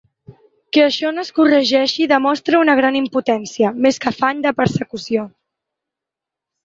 [0.77, 5.31] Que això no es corregeixi demostra una gran impotència, més que afany de persecució.